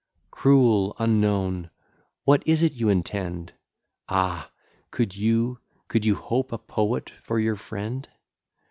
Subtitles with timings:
[0.31, 1.69] Cruel unknown!
[2.23, 3.53] what is it you intend?
[4.09, 4.49] Ah!
[4.89, 8.09] could you, could you hope a poet for your friend!